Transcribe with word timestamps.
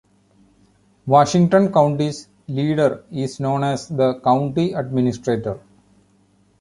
Washington 1.05 1.71
County's 1.71 2.27
"leader" 2.47 3.03
is 3.11 3.39
known 3.39 3.63
as 3.63 3.87
the 3.87 4.19
County 4.21 4.73
Administrator. 4.73 5.59